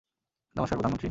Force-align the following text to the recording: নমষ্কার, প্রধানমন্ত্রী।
নমষ্কার, 0.55 0.77
প্রধানমন্ত্রী। 0.77 0.99